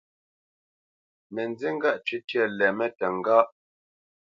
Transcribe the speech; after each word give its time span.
Mə 1.33 1.41
nzí 1.51 1.67
ŋgâʼ 1.77 1.97
cwítyə́ 2.05 2.45
lɛmə́ 2.57 2.89
təŋgáʼ. 2.97 3.47